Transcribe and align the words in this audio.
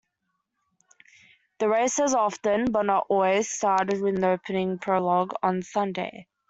The 1.59 1.69
race 1.69 1.97
has 1.97 2.15
often, 2.15 2.71
but 2.71 2.87
not 2.87 3.05
always, 3.09 3.51
started 3.51 4.01
with 4.01 4.15
an 4.15 4.23
opening 4.23 4.79
prologue 4.79 5.33
on 5.43 5.61
Sunday. 5.61 6.25